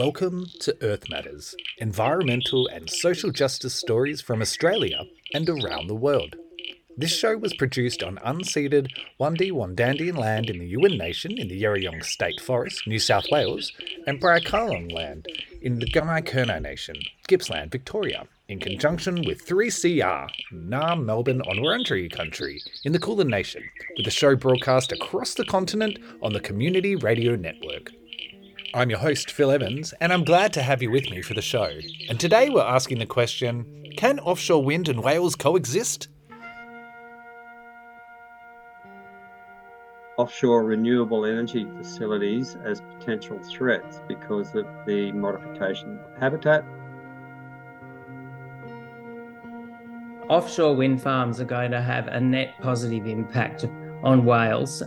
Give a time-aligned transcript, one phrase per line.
[0.00, 5.04] Welcome to Earth Matters, environmental and social justice stories from Australia
[5.34, 6.36] and around the world.
[6.96, 8.88] This show was produced on unceded
[9.20, 13.74] Wandi Wandandian land in the Yuin Nation in the Yerriyong State Forest, New South Wales,
[14.06, 15.26] and Bryakkalong land
[15.60, 16.96] in the Gunai Kurnai Nation,
[17.28, 23.62] Gippsland, Victoria, in conjunction with 3CR, Naarm Melbourne on Wurundjeri country in the Kulin Nation,
[23.98, 27.90] with the show broadcast across the continent on the Community Radio Network.
[28.72, 31.42] I'm your host, Phil Evans, and I'm glad to have you with me for the
[31.42, 31.76] show.
[32.08, 36.06] And today we're asking the question can offshore wind and whales coexist?
[40.16, 46.64] Offshore renewable energy facilities as potential threats because of the modification of habitat.
[50.28, 53.64] Offshore wind farms are going to have a net positive impact
[54.04, 54.84] on whales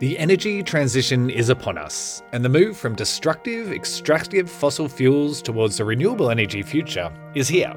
[0.00, 5.78] The energy transition is upon us, and the move from destructive, extractive fossil fuels towards
[5.78, 7.74] a renewable energy future is here.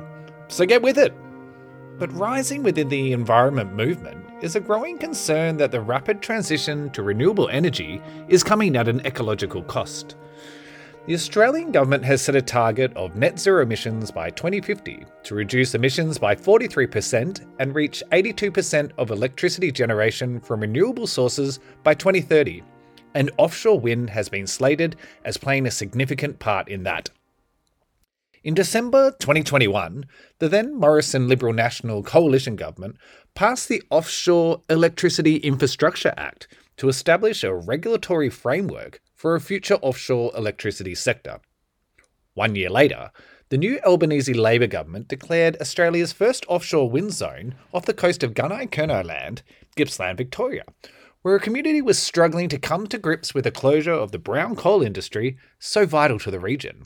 [0.47, 1.13] So get with it!
[1.99, 7.03] But rising within the environment movement is a growing concern that the rapid transition to
[7.03, 10.15] renewable energy is coming at an ecological cost.
[11.05, 15.75] The Australian government has set a target of net zero emissions by 2050 to reduce
[15.75, 22.63] emissions by 43% and reach 82% of electricity generation from renewable sources by 2030.
[23.15, 27.09] And offshore wind has been slated as playing a significant part in that.
[28.45, 30.05] In December 2021,
[30.39, 32.95] the then Morrison Liberal National Coalition government
[33.35, 40.33] passed the Offshore Electricity Infrastructure Act to establish a regulatory framework for a future offshore
[40.35, 41.39] electricity sector.
[42.33, 43.09] One year later,
[43.47, 48.33] the new Albanese Labor government declared Australia's first offshore wind zone off the coast of
[48.33, 49.41] Gunai Kurnai Land,
[49.77, 50.65] Gippsland, Victoria,
[51.21, 54.57] where a community was struggling to come to grips with the closure of the brown
[54.57, 56.83] coal industry so vital to the region.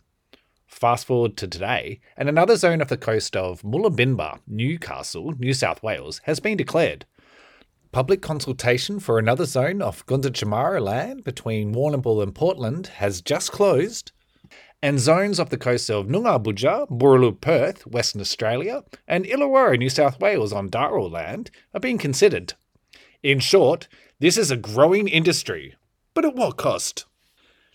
[0.67, 5.81] Fast forward to today, and another zone off the coast of Mulubinba, Newcastle, New South
[5.81, 7.07] Wales, has been declared.
[7.91, 14.11] Public consultation for another zone off Gunditjmara land between Warrnambool and Portland has just closed,
[14.81, 19.89] and zones off the coast of Noongar Boodja, Boorloo, Perth, Western Australia, and Illawarra, New
[19.89, 22.53] South Wales on Dharawal land are being considered.
[23.23, 23.87] In short,
[24.19, 25.75] this is a growing industry,
[26.13, 27.05] but at what cost?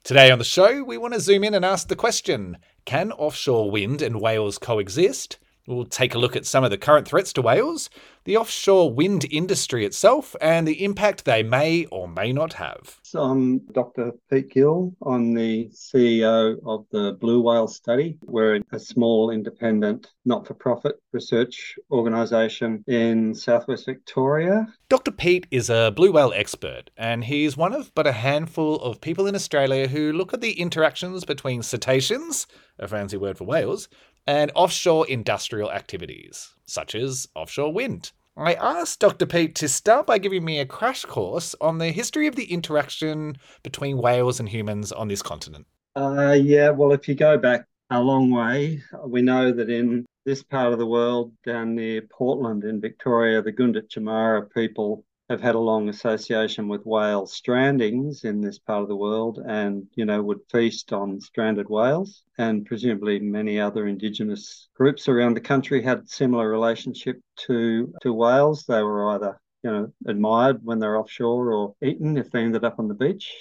[0.05, 3.71] Today on the show, we want to zoom in and ask the question Can offshore
[3.71, 5.39] wind and whales coexist?
[5.67, 7.89] We'll take a look at some of the current threats to whales,
[8.25, 12.99] the offshore wind industry itself, and the impact they may or may not have.
[13.03, 14.13] So I'm Dr.
[14.29, 14.93] Pete Gill.
[15.07, 18.19] I'm the CEO of the Blue Whale Study.
[18.25, 24.67] We're a small independent not for profit research organisation in southwest Victoria.
[24.89, 25.11] Dr.
[25.11, 29.27] Pete is a blue whale expert, and he's one of but a handful of people
[29.27, 32.47] in Australia who look at the interactions between cetaceans,
[32.79, 33.89] a fancy word for whales,
[34.27, 38.13] and offshore industrial activities, such as offshore wind.
[38.37, 39.27] I asked Dr.
[39.27, 43.37] Pete to start by giving me a crash course on the history of the interaction
[43.63, 45.67] between whales and humans on this continent.
[45.95, 50.43] Uh, yeah, well, if you go back a long way, we know that in this
[50.43, 55.59] part of the world, down near Portland in Victoria, the Gunditjmara people have had a
[55.59, 60.41] long association with whale strandings in this part of the world and, you know, would
[60.51, 62.23] feast on stranded whales.
[62.39, 68.65] And presumably many other indigenous groups around the country had similar relationship to, to whales.
[68.69, 72.79] They were either, you know, admired when they're offshore or eaten if they ended up
[72.79, 73.33] on the beach.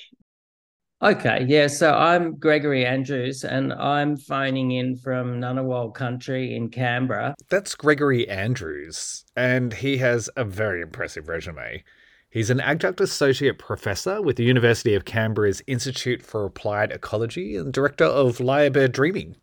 [1.03, 1.66] Okay, yeah.
[1.66, 7.34] So I'm Gregory Andrews, and I'm phoning in from Ngunnawal country in Canberra.
[7.50, 11.84] That's Gregory Andrews, and he has a very impressive resume.
[12.29, 17.73] He's an adjunct associate professor with the University of Canberra's Institute for Applied Ecology and
[17.73, 19.35] director of Lyrebird Dreaming.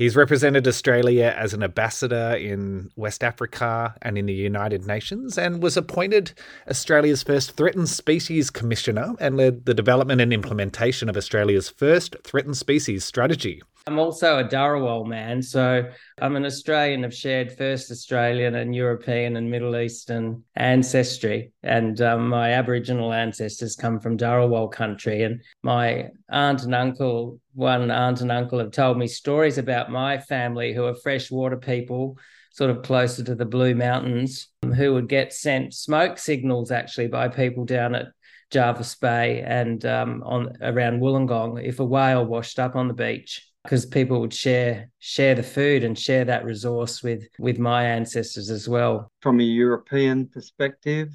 [0.00, 5.62] He's represented Australia as an ambassador in West Africa and in the United Nations and
[5.62, 6.32] was appointed
[6.70, 12.56] Australia's first threatened species commissioner and led the development and implementation of Australia's first threatened
[12.56, 13.60] species strategy.
[13.86, 15.90] I'm also a Dharawal man, so
[16.20, 22.28] I'm an Australian of shared first Australian and European and Middle Eastern ancestry, and um,
[22.28, 25.22] my Aboriginal ancestors come from Dharawal country.
[25.22, 30.18] And my aunt and uncle, one aunt and uncle, have told me stories about my
[30.18, 32.18] family who are freshwater people,
[32.52, 37.28] sort of closer to the Blue Mountains, who would get sent smoke signals actually by
[37.28, 38.08] people down at
[38.50, 43.49] Jervis Bay and um, on around Wollongong if a whale washed up on the beach
[43.64, 48.50] because people would share share the food and share that resource with with my ancestors
[48.50, 51.08] as well from a european perspective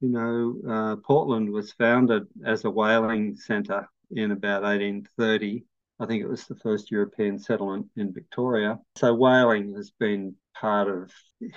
[0.00, 5.64] You know, uh, Portland was founded as a whaling centre in about 1830.
[6.00, 8.78] I think it was the first European settlement in Victoria.
[8.96, 11.10] So whaling has been part of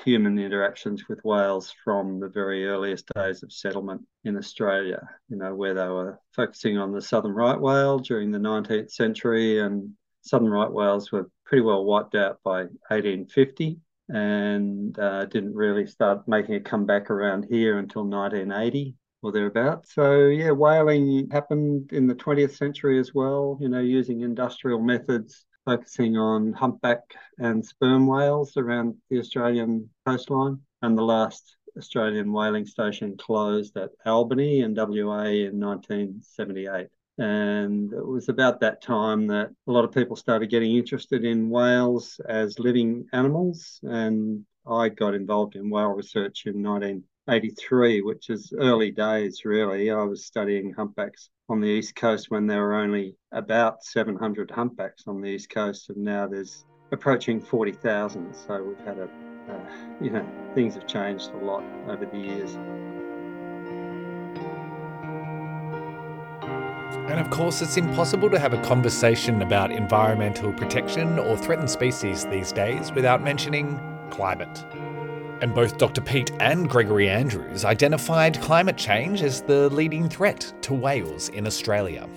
[0.04, 5.54] human interactions with whales from the very earliest days of settlement in Australia, you know,
[5.54, 9.92] where they were focusing on the southern right whale during the 19th century and
[10.22, 13.78] southern right whales were pretty well wiped out by 1850
[14.10, 19.94] and uh, didn't really start making a comeback around here until 1980 or thereabouts.
[19.94, 23.58] So yeah, whaling happened in the 20th century as well.
[23.62, 27.02] You know, using industrial methods, focusing on humpback
[27.38, 30.60] and sperm whales around the Australian coastline.
[30.82, 36.88] And the last Australian whaling station closed at Albany in WA in 1978.
[37.18, 41.50] And it was about that time that a lot of people started getting interested in
[41.50, 43.80] whales as living animals.
[43.84, 49.92] And I got involved in whale research in 1983, which is early days, really.
[49.92, 55.04] I was studying humpbacks on the East Coast when there were only about 700 humpbacks
[55.08, 55.90] on the East Coast.
[55.90, 58.34] And now there's approaching 40,000.
[58.34, 59.10] So we've had a,
[59.50, 59.60] uh,
[60.00, 60.26] you know,
[60.56, 62.58] things have changed a lot over the years.
[67.12, 72.26] And of course, it's impossible to have a conversation about environmental protection or threatened species
[72.26, 73.78] these days without mentioning
[74.10, 74.66] climate.
[75.42, 76.00] And both Dr.
[76.00, 82.08] Pete and Gregory Andrews identified climate change as the leading threat to whales in Australia.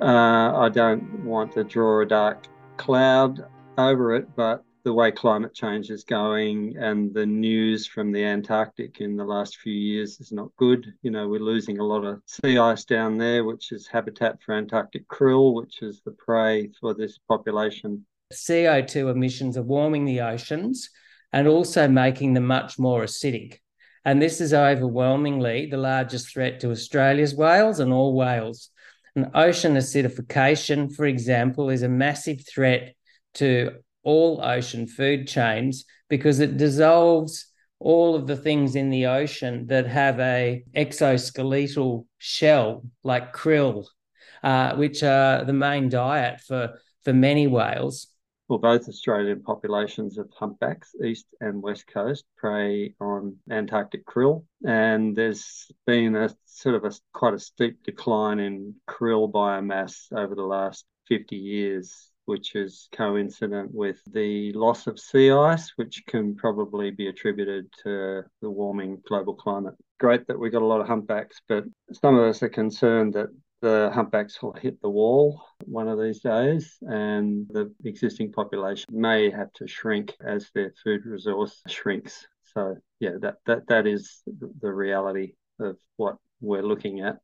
[0.00, 2.46] Uh, I don't want to draw a dark
[2.78, 3.44] cloud
[3.76, 9.00] over it, but the way climate change is going and the news from the Antarctic
[9.00, 10.92] in the last few years is not good.
[11.00, 14.54] You know, we're losing a lot of sea ice down there, which is habitat for
[14.54, 18.04] Antarctic krill, which is the prey for this population.
[18.32, 20.90] CO2 emissions are warming the oceans
[21.32, 23.60] and also making them much more acidic.
[24.04, 28.68] And this is overwhelmingly the largest threat to Australia's whales and all whales.
[29.16, 32.94] And ocean acidification, for example, is a massive threat
[33.34, 37.46] to all ocean food chains because it dissolves
[37.80, 43.86] all of the things in the ocean that have a exoskeletal shell like krill,
[44.42, 48.08] uh, which are the main diet for for many whales.
[48.48, 55.16] Well, both Australian populations of humpbacks, east and west coast, prey on Antarctic krill, and
[55.16, 60.42] there's been a sort of a quite a steep decline in krill biomass over the
[60.42, 66.90] last 50 years which is coincident with the loss of sea ice, which can probably
[66.90, 69.74] be attributed to the warming global climate.
[70.00, 73.28] Great that we got a lot of humpbacks, but some of us are concerned that
[73.60, 79.30] the humpbacks will hit the wall one of these days, and the existing population may
[79.30, 82.26] have to shrink as their food resource shrinks.
[82.52, 87.20] So, yeah, that that that is the reality of what we're looking at.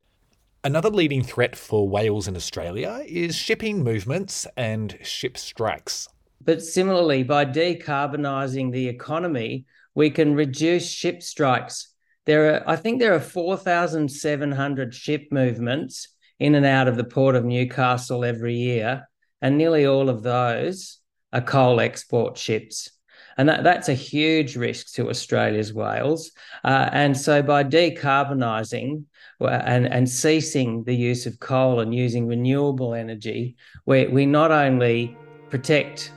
[0.62, 6.06] Another leading threat for whales in Australia is shipping movements and ship strikes.
[6.38, 9.64] But similarly, by decarbonising the economy,
[9.94, 11.94] we can reduce ship strikes.
[12.26, 16.08] There are, I think, there are 4,700 ship movements
[16.38, 19.08] in and out of the port of Newcastle every year,
[19.40, 20.98] and nearly all of those
[21.32, 22.90] are coal export ships.
[23.40, 26.30] And that, that's a huge risk to Australia's whales.
[26.62, 29.04] Uh, and so by decarbonising,
[29.40, 33.56] and, and ceasing the use of coal and using renewable energy,
[33.86, 35.16] we, we not only
[35.48, 36.12] protect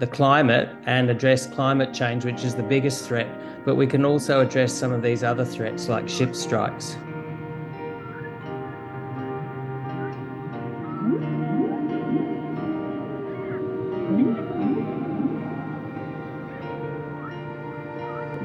[0.00, 3.28] the climate and address climate change, which is the biggest threat,
[3.64, 6.96] but we can also address some of these other threats like ship strikes.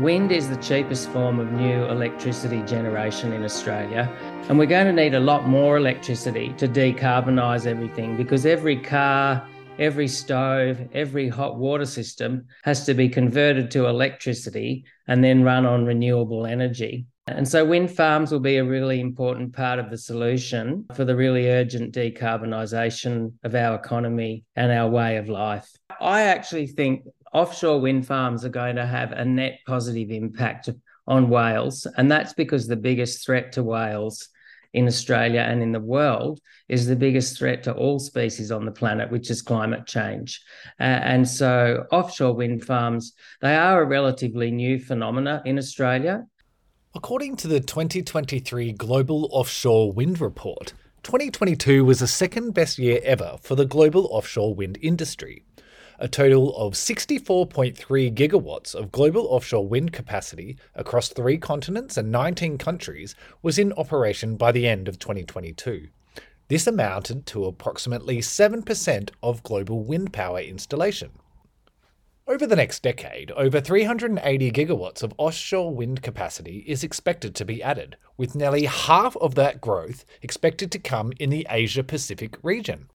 [0.01, 4.11] Wind is the cheapest form of new electricity generation in Australia,
[4.49, 9.47] and we're going to need a lot more electricity to decarbonise everything because every car,
[9.77, 15.67] every stove, every hot water system has to be converted to electricity and then run
[15.67, 17.05] on renewable energy.
[17.27, 21.15] And so, wind farms will be a really important part of the solution for the
[21.15, 25.69] really urgent decarbonisation of our economy and our way of life.
[25.99, 30.69] I actually think offshore wind farms are going to have a net positive impact
[31.07, 31.87] on whales.
[31.97, 34.29] And that's because the biggest threat to whales
[34.73, 38.71] in Australia and in the world is the biggest threat to all species on the
[38.71, 40.41] planet, which is climate change.
[40.79, 46.25] Uh, and so offshore wind farms, they are a relatively new phenomena in Australia.
[46.93, 50.73] According to the 2023 Global Offshore Wind Report,
[51.03, 55.43] 2022 was the second best year ever for the global offshore wind industry.
[56.01, 57.77] A total of 64.3
[58.15, 64.35] gigawatts of global offshore wind capacity across three continents and 19 countries was in operation
[64.35, 65.89] by the end of 2022.
[66.47, 71.11] This amounted to approximately 7% of global wind power installation.
[72.27, 77.61] Over the next decade, over 380 gigawatts of offshore wind capacity is expected to be
[77.61, 82.89] added, with nearly half of that growth expected to come in the Asia Pacific region.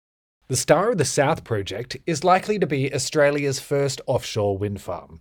[0.48, 5.20] The Star of the South project is likely to be Australia's first offshore wind farm.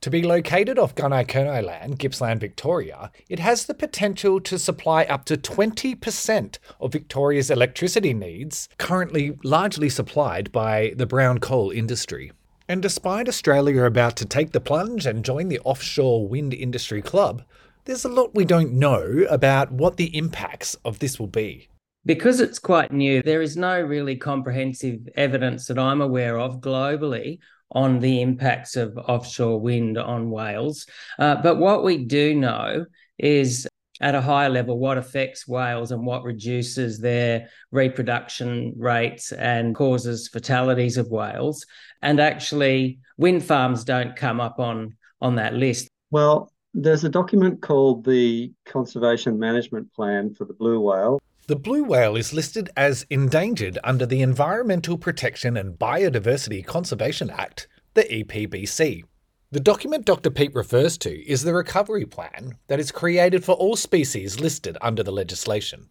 [0.00, 5.04] To be located off Gunai Kurnai land, Gippsland, Victoria, it has the potential to supply
[5.04, 12.32] up to 20% of Victoria's electricity needs, currently largely supplied by the brown coal industry.
[12.66, 17.42] And despite Australia about to take the plunge and join the offshore wind industry club,
[17.84, 21.68] there's a lot we don't know about what the impacts of this will be.
[22.06, 27.38] Because it's quite new, there is no really comprehensive evidence that I'm aware of globally
[27.70, 30.86] on the impacts of offshore wind on whales.
[31.18, 32.84] Uh, but what we do know
[33.18, 33.66] is
[34.00, 40.28] at a higher level what affects whales and what reduces their reproduction rates and causes
[40.28, 41.64] fatalities of whales.
[42.02, 45.88] And actually, wind farms don't come up on, on that list.
[46.10, 51.20] Well, there's a document called the Conservation Management Plan for the blue whale.
[51.46, 57.68] The blue whale is listed as endangered under the Environmental Protection and Biodiversity Conservation Act,
[57.92, 59.04] the EPBC.
[59.50, 60.30] The document Dr.
[60.30, 65.02] Pete refers to is the recovery plan that is created for all species listed under
[65.02, 65.90] the legislation.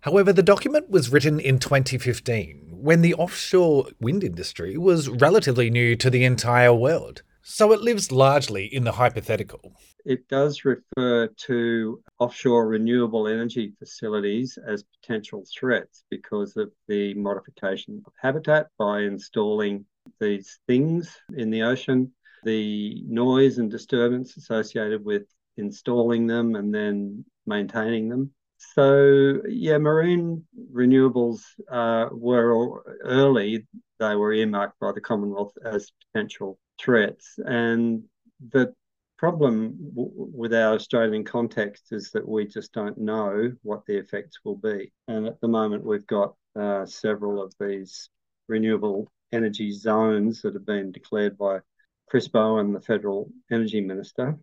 [0.00, 5.94] However, the document was written in 2015 when the offshore wind industry was relatively new
[5.94, 9.74] to the entire world, so it lives largely in the hypothetical.
[10.04, 18.02] It does refer to offshore renewable energy facilities as potential threats because of the modification
[18.06, 19.84] of habitat by installing
[20.20, 22.12] these things in the ocean,
[22.44, 25.22] the noise and disturbance associated with
[25.56, 28.32] installing them and then maintaining them.
[28.74, 33.66] So, yeah, marine renewables uh, were early,
[33.98, 37.38] they were earmarked by the Commonwealth as potential threats.
[37.44, 38.04] And
[38.50, 38.74] the
[39.18, 44.56] problem with our Australian context is that we just don't know what the effects will
[44.56, 44.92] be.
[45.06, 48.10] And at the moment, we've got uh, several of these
[48.48, 51.60] renewable energy zones that have been declared by
[52.08, 54.36] Chris Bowen, the federal energy minister.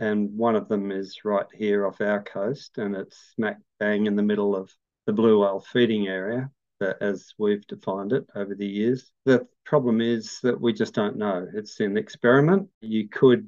[0.00, 4.14] And one of them is right here off our coast, and it's smack bang in
[4.14, 4.70] the middle of
[5.06, 9.10] the blue whale feeding area, as we've defined it over the years.
[9.24, 11.46] The problem is that we just don't know.
[11.54, 12.68] It's an experiment.
[12.80, 13.46] You could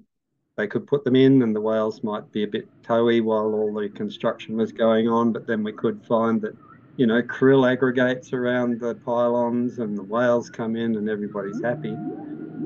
[0.56, 3.72] they could put them in and the whales might be a bit toey while all
[3.72, 6.54] the construction was going on, but then we could find that,
[6.96, 11.96] you know, krill aggregates around the pylons and the whales come in and everybody's happy.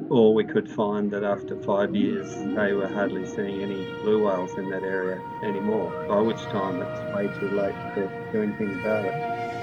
[0.09, 4.59] Or we could find that after five years they were hardly seeing any blue whales
[4.59, 9.05] in that area anymore, by which time it's way too late to do anything about
[9.05, 9.54] it.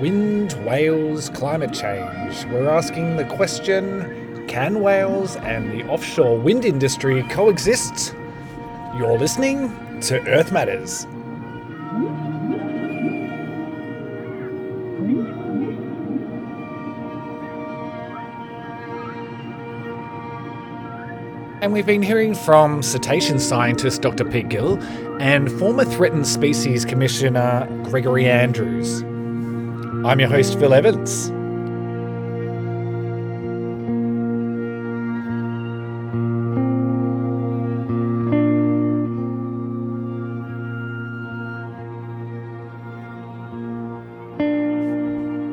[0.00, 2.44] Wind, whales, climate change.
[2.52, 8.14] We're asking the question can whales and the offshore wind industry coexist?
[8.96, 11.04] You're listening to Earth Matters.
[21.60, 24.24] And we've been hearing from cetacean scientist Dr.
[24.24, 24.80] Pete Gill
[25.20, 29.02] and former Threatened Species Commissioner Gregory Andrews.
[30.08, 31.26] I'm your host, Phil Evans.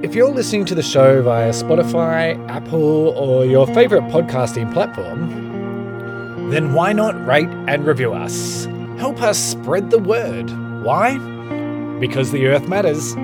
[0.06, 6.74] If you're listening to the show via Spotify, Apple, or your favorite podcasting platform, then
[6.74, 8.64] why not rate and review us?
[8.98, 10.50] Help us spread the word.
[10.86, 11.18] Why?
[12.00, 13.18] Because the earth matters.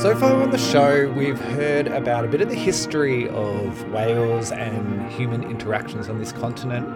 [0.00, 4.50] So far on the show, we've heard about a bit of the history of whales
[4.50, 6.88] and human interactions on this continent.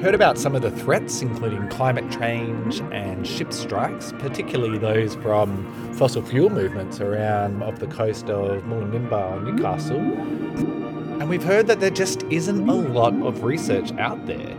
[0.00, 5.92] Heard about some of the threats, including climate change and ship strikes, particularly those from
[5.94, 9.98] fossil fuel movements around off the coast of Mulubinba, Newcastle.
[9.98, 14.56] And we've heard that there just isn't a lot of research out there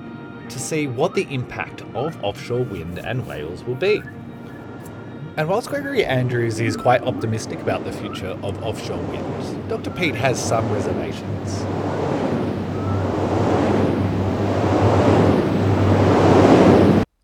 [0.50, 4.04] to see what the impact of offshore wind and whales will be.
[5.38, 9.92] And whilst Gregory Andrews is quite optimistic about the future of offshore wind, Dr.
[9.92, 11.62] Pete has some reservations.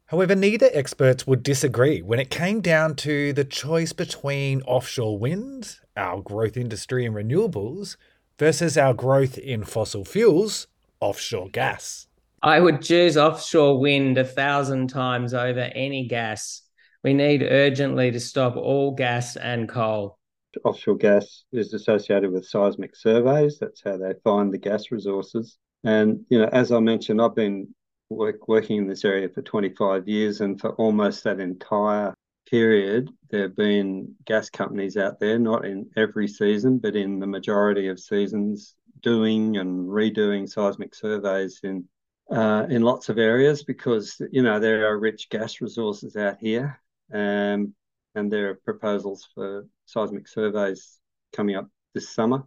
[0.05, 5.77] However, neither experts would disagree when it came down to the choice between offshore wind,
[5.98, 7.98] our growth industry in renewables,
[8.38, 10.67] versus our growth in fossil fuels,
[11.00, 12.05] offshore gas.
[12.43, 16.62] I would choose offshore wind a thousand times over any gas
[17.03, 20.17] we need urgently to stop all gas and coal.
[20.63, 23.57] Offshore gas is associated with seismic surveys.
[23.60, 25.57] That's how they find the gas resources.
[25.83, 27.74] And, you know, as I mentioned, I've been
[28.10, 32.13] work, working in this area for 25 years, and for almost that entire
[32.50, 37.27] period, there have been gas companies out there, not in every season, but in the
[37.27, 41.86] majority of seasons, doing and redoing seismic surveys in
[42.31, 46.79] uh, in lots of areas because you know there are rich gas resources out here,
[47.12, 47.74] um,
[48.15, 51.00] and there are proposals for seismic surveys
[51.33, 52.43] coming up this summer.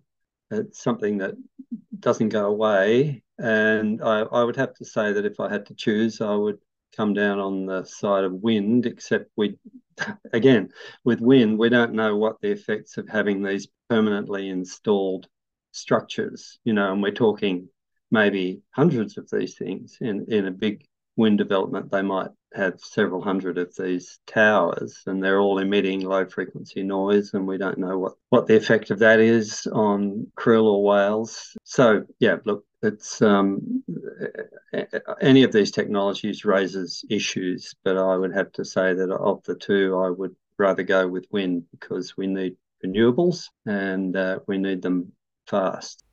[0.50, 1.34] It's something that
[1.98, 3.22] doesn't go away.
[3.38, 6.58] And I, I would have to say that if I had to choose, I would
[6.96, 9.58] come down on the side of wind, except we,
[10.32, 10.70] again,
[11.04, 15.28] with wind, we don't know what the effects of having these permanently installed
[15.72, 17.68] structures, you know, and we're talking
[18.10, 20.86] maybe hundreds of these things in, in a big
[21.16, 26.24] wind development, they might have several hundred of these towers and they're all emitting low
[26.24, 30.64] frequency noise and we don't know what, what the effect of that is on krill
[30.64, 31.54] or whales.
[31.64, 33.82] So yeah, look, it's um,
[35.20, 39.54] any of these technologies raises issues, but I would have to say that of the
[39.54, 44.82] two, I would rather go with wind because we need renewables and uh, we need
[44.82, 45.12] them
[45.46, 46.04] fast.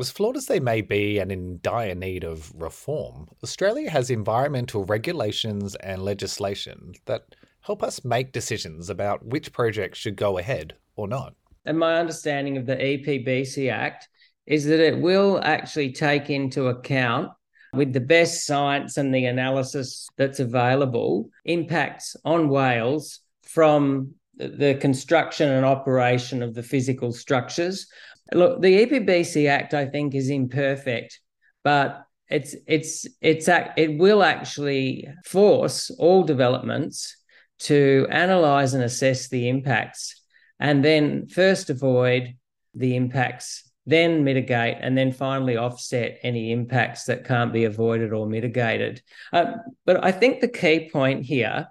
[0.00, 4.84] As flawed as they may be and in dire need of reform, Australia has environmental
[4.84, 11.08] regulations and legislation that help us make decisions about which projects should go ahead or
[11.08, 11.34] not.
[11.64, 14.08] And my understanding of the EPBC Act
[14.46, 17.30] is that it will actually take into account
[17.72, 25.50] with the best science and the analysis that's available impacts on whales from the construction
[25.50, 27.88] and operation of the physical structures
[28.32, 31.20] Look, the EPBC Act, I think, is imperfect,
[31.64, 37.16] but it's it's it's it will actually force all developments
[37.60, 40.22] to analyze and assess the impacts,
[40.60, 42.36] and then first avoid
[42.74, 48.26] the impacts, then mitigate, and then finally offset any impacts that can't be avoided or
[48.26, 49.02] mitigated.
[49.32, 49.54] Uh,
[49.86, 51.66] but I think the key point here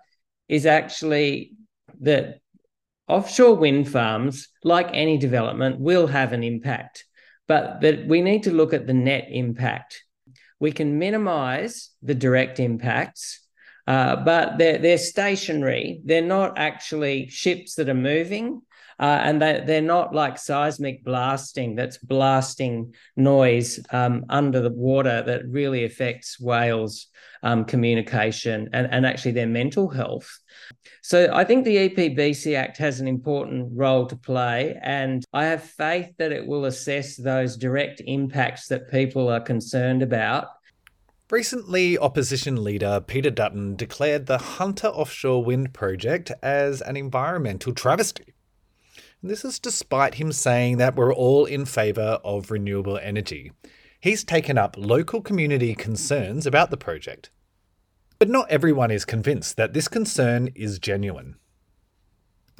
[0.49, 1.51] is actually
[2.01, 2.39] that
[3.07, 7.05] offshore wind farms, like any development, will have an impact,
[7.47, 10.03] but that we need to look at the net impact.
[10.59, 13.41] We can minimize the direct impacts,
[13.85, 16.01] uh, but they're, they're stationary.
[16.03, 18.61] They're not actually ships that are moving.
[18.99, 25.21] Uh, and they, they're not like seismic blasting that's blasting noise um, under the water
[25.21, 27.07] that really affects whales'
[27.43, 30.39] um, communication and, and actually their mental health.
[31.01, 35.63] So I think the EPBC Act has an important role to play, and I have
[35.63, 40.47] faith that it will assess those direct impacts that people are concerned about.
[41.29, 48.33] Recently, opposition leader Peter Dutton declared the Hunter offshore wind project as an environmental travesty.
[49.23, 53.51] This is despite him saying that we're all in favour of renewable energy.
[53.99, 57.31] He's taken up local community concerns about the project
[58.19, 61.35] but not everyone is convinced that this concern is genuine.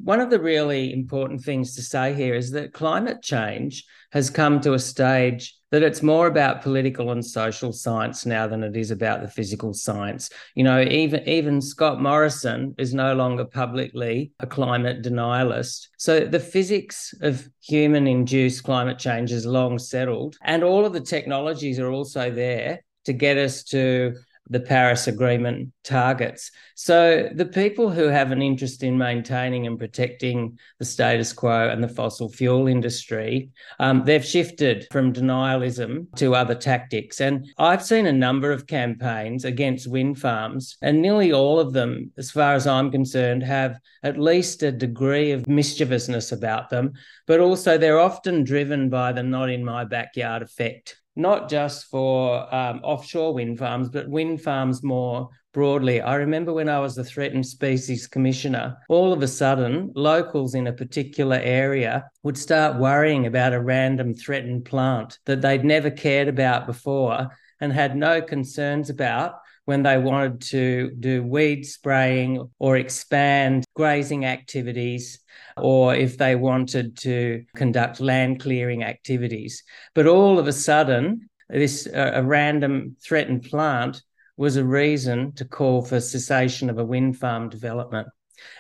[0.04, 4.62] One of the really important things to say here is that climate change has come
[4.62, 8.92] to a stage that it's more about political and social science now than it is
[8.92, 10.30] about the physical science.
[10.56, 15.88] You know, even even Scott Morrison is no longer publicly a climate denialist.
[15.98, 21.02] So the physics of human induced climate change is long settled and all of the
[21.02, 24.14] technologies are also there to get us to
[24.50, 26.52] the Paris Agreement targets.
[26.76, 31.84] So the people who have an interest in maintaining and protecting the status quo and
[31.84, 37.20] the fossil fuel industry, um, they've shifted from denialism to other tactics.
[37.20, 42.12] And I've seen a number of campaigns against wind farms, and nearly all of them,
[42.18, 46.94] as far as I'm concerned, have at least a degree of mischievousness about them,
[47.26, 52.54] but also they're often driven by the not in my backyard effect not just for
[52.54, 56.02] um, offshore wind farms, but wind farms more broadly.
[56.02, 60.68] I remember when I was the Threatened Species Commissioner, all of a sudden, locals in
[60.68, 66.28] a particular area would start worrying about a random threatened plant that they'd never cared
[66.28, 72.78] about before and had no concerns about when they wanted to do weed spraying or
[72.78, 75.20] expand grazing activities
[75.58, 79.64] or if they wanted to conduct land clearing activities.
[79.94, 84.02] But all of a sudden, this uh, a random threatened plant
[84.36, 88.08] was a reason to call for cessation of a wind farm development.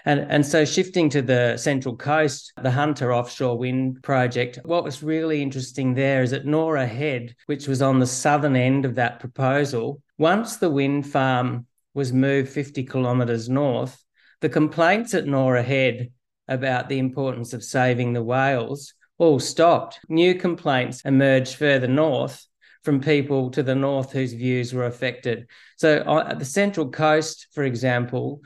[0.05, 5.03] And, and so shifting to the Central Coast, the Hunter offshore wind project, what was
[5.03, 9.19] really interesting there is that Norah Head, which was on the southern end of that
[9.19, 14.03] proposal, once the wind farm was moved 50 kilometres north,
[14.41, 16.11] the complaints at Norah Head
[16.47, 19.99] about the importance of saving the whales all stopped.
[20.09, 22.45] New complaints emerged further north
[22.83, 25.47] from people to the north whose views were affected.
[25.77, 28.41] So, uh, at the Central Coast, for example,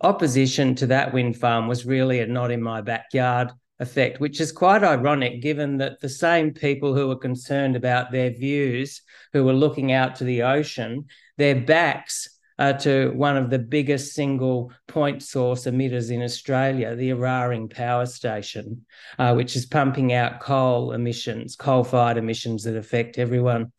[0.00, 4.52] opposition to that wind farm was really a not in my backyard effect, which is
[4.52, 9.52] quite ironic given that the same people who were concerned about their views, who were
[9.52, 11.06] looking out to the ocean,
[11.38, 12.29] their backs
[12.60, 18.06] are to one of the biggest single point source emitters in Australia, the Eraring Power
[18.06, 18.84] Station,
[19.18, 23.72] uh, which is pumping out coal emissions, coal fired emissions that affect everyone.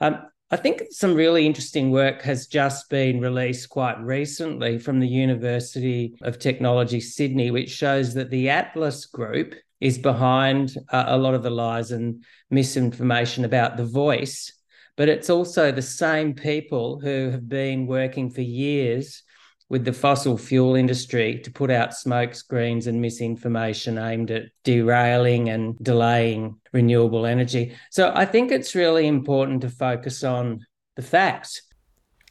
[0.00, 0.18] Um,
[0.50, 6.14] I think some really interesting work has just been released quite recently from the University
[6.22, 11.42] of Technology Sydney, which shows that the Atlas Group is behind uh, a lot of
[11.42, 14.52] the lies and misinformation about the voice.
[14.96, 19.22] But it's also the same people who have been working for years
[19.68, 25.48] with the fossil fuel industry to put out smoke screens and misinformation aimed at derailing
[25.48, 27.74] and delaying renewable energy.
[27.90, 31.62] So I think it's really important to focus on the facts.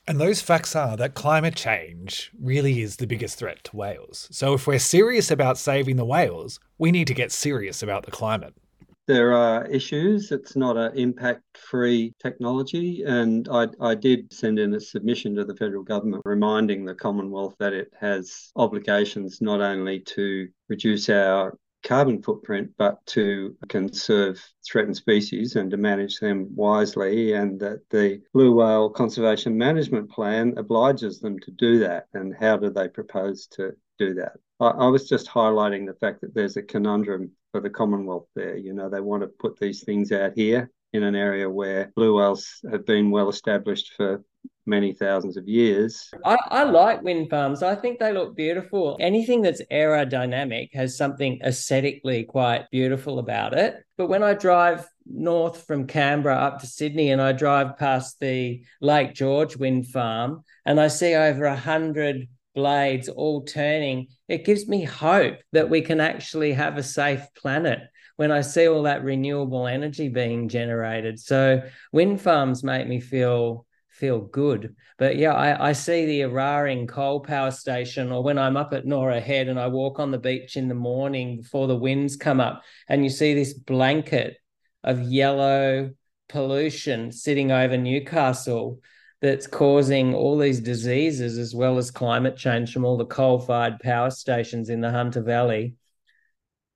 [0.08, 4.28] And those facts are that climate change really is the biggest threat to whales.
[4.32, 8.12] So if we're serious about saving the whales, we need to get serious about the
[8.12, 8.54] climate
[9.08, 10.32] there are issues.
[10.32, 13.04] It's not an impact free technology.
[13.04, 17.56] And I, I did send in a submission to the federal government reminding the Commonwealth
[17.60, 24.98] that it has obligations not only to reduce our carbon footprint, but to conserve threatened
[24.98, 31.20] species and to manage them wisely, and that the blue whale conservation management plan obliges
[31.20, 32.08] them to do that.
[32.16, 34.34] And how do they propose to do that?
[34.60, 38.58] I, I was just highlighting the fact that there's a conundrum for the Commonwealth there.
[38.58, 42.18] You know, they want to put these things out here in an area where blue
[42.18, 44.26] whales have been well established for
[44.66, 46.12] many thousands of years.
[46.26, 47.64] I, I, like wind farms.
[47.64, 48.98] I think they look beautiful.
[49.00, 53.78] Anything that's aerodynamic has something aesthetically quite beautiful about it.
[53.98, 58.66] But when I drive north from Canberra up to Sydney and I drive past the
[58.82, 64.68] Lake George wind farm and I see over a hundred blades all turning, it gives
[64.68, 67.80] me hope that we can actually have a safe planet
[68.16, 71.20] when I see all that renewable energy being generated.
[71.20, 74.76] So wind farms make me feel feel good.
[74.98, 78.86] But yeah, I, I see the Eraring coal power station, or when I'm up at
[78.86, 82.42] Norah Head and I walk on the beach in the morning before the winds come
[82.42, 84.38] up, and you see this blanket
[84.84, 85.92] of yellow
[86.28, 88.80] pollution sitting over Newcastle
[89.26, 93.80] that's causing all these diseases as well as climate change from all the coal fired
[93.80, 95.74] power stations in the Hunter Valley.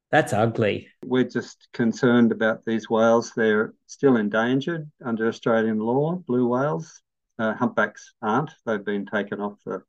[0.10, 0.88] That's ugly.
[1.06, 3.34] We're just concerned about these whales.
[3.36, 7.04] They're still endangered under Australian law, blue whales.
[7.38, 8.50] Uh, humpbacks aren't.
[8.66, 9.84] They've been taken off the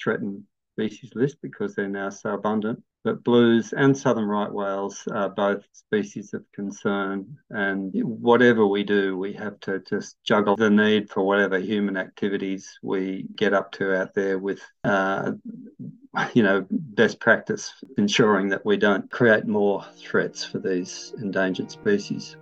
[0.00, 2.80] threatened species list because they're now so abundant.
[3.04, 7.38] But blues and southern right whales are both species of concern.
[7.50, 12.78] And whatever we do, we have to just juggle the need for whatever human activities
[12.82, 15.32] we get up to out there with, uh,
[16.34, 22.36] you know, best practice, ensuring that we don't create more threats for these endangered species.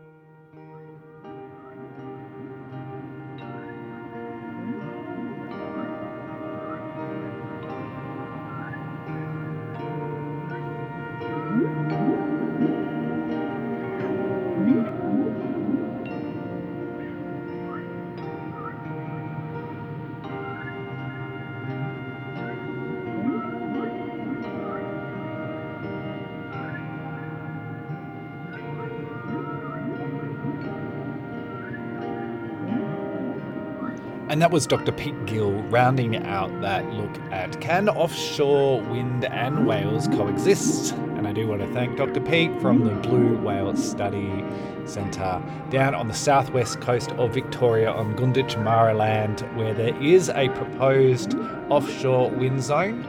[34.37, 34.92] And that was Dr.
[34.92, 40.92] Pete Gill rounding out that look at can offshore wind and whales coexist?
[40.92, 42.20] And I do want to thank Dr.
[42.20, 44.44] Pete from the Blue Whale Study
[44.85, 50.51] Centre down on the southwest coast of Victoria on Gunditjmara land, where there is a
[50.51, 51.35] proposed
[51.70, 53.07] offshore wind zone.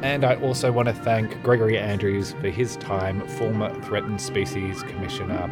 [0.00, 5.50] And I also want to thank Gregory Andrews for his time, former Threatened Species Commissioner,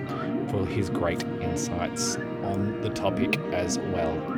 [0.49, 4.38] for his great insights on the topic as well.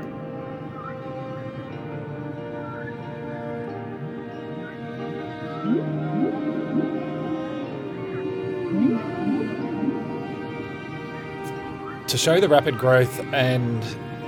[12.06, 13.80] To show the rapid growth and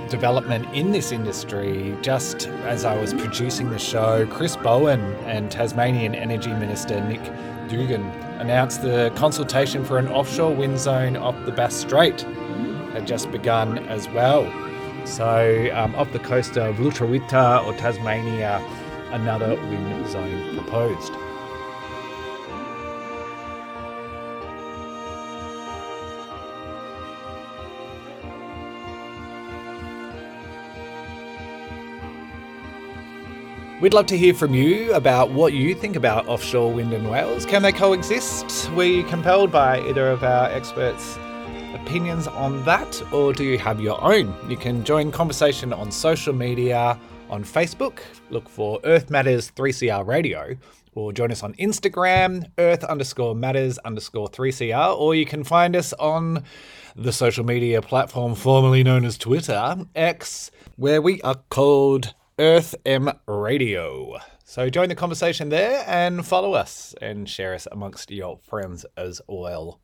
[0.09, 6.15] development in this industry, just as I was producing the show, Chris Bowen and Tasmanian
[6.15, 7.19] Energy Minister Nick
[7.67, 12.21] Duigan announced the consultation for an offshore wind zone off the Bass Strait
[12.93, 14.45] had just begun as well.
[15.05, 18.61] So, um, off the coast of Lutruwita or Tasmania,
[19.11, 21.11] another wind zone proposed.
[33.83, 37.45] We'd love to hear from you about what you think about offshore wind and whales.
[37.45, 38.71] Can they coexist?
[38.71, 41.17] Were you compelled by either of our experts'
[41.73, 44.33] opinions on that, or do you have your own?
[44.49, 46.97] You can join conversation on social media
[47.29, 47.99] on Facebook.
[48.29, 50.55] Look for Earth Matters 3CR Radio,
[50.95, 55.91] or join us on Instagram, Earth underscore Matters underscore 3CR, or you can find us
[55.99, 56.45] on
[56.95, 63.11] the social media platform formerly known as Twitter, X, where we are called Earth M
[63.27, 64.17] Radio.
[64.43, 69.21] So join the conversation there and follow us and share us amongst your friends as
[69.27, 69.79] well.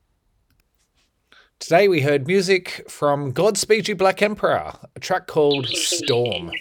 [1.59, 6.51] Today we heard music from Godspeed You Black Emperor, a track called Storm.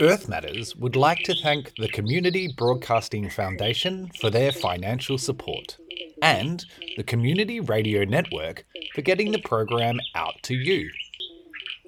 [0.00, 5.76] Earth Matters would like to thank the Community Broadcasting Foundation for their financial support
[6.22, 6.64] and
[6.96, 10.90] the Community Radio Network for getting the program out to you.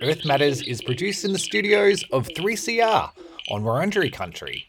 [0.03, 3.11] Earth Matters is produced in the studios of 3CR
[3.51, 4.66] on Wurundjeri country.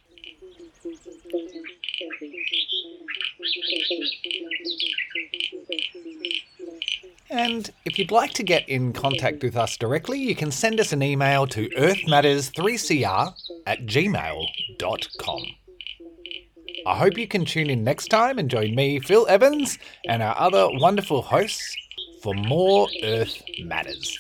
[7.30, 10.93] And if you'd like to get in contact with us directly, you can send us
[10.93, 13.34] an email to earthmatters3cr
[13.65, 15.56] at gmail.com.
[16.86, 20.38] I hope you can tune in next time and join me, Phil Evans, and our
[20.38, 21.78] other wonderful hosts
[22.22, 24.19] for more Earth Matters.